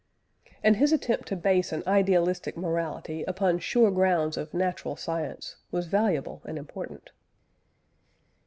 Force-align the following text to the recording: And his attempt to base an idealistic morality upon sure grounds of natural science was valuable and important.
And 0.63 0.77
his 0.77 0.91
attempt 0.91 1.27
to 1.27 1.35
base 1.35 1.71
an 1.71 1.83
idealistic 1.85 2.57
morality 2.57 3.21
upon 3.25 3.59
sure 3.59 3.91
grounds 3.91 4.35
of 4.35 4.51
natural 4.51 4.95
science 4.95 5.57
was 5.69 5.85
valuable 5.85 6.41
and 6.43 6.57
important. 6.57 7.11